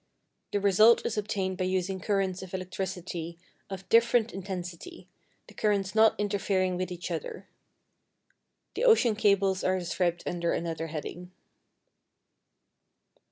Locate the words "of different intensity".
3.69-5.07